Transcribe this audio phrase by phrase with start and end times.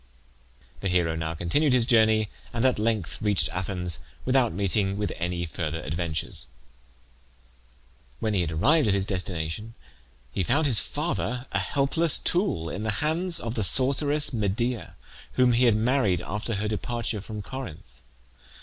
[0.79, 5.45] The hero now continued his journey, and at length reached Athens without meeting with any
[5.45, 6.47] further adventures.
[8.19, 9.75] When he arrived at his destination
[10.31, 14.95] he found his father a helpless tool in the hands of the sorceress Medea,
[15.33, 18.01] whom he had married after her departure from Corinth.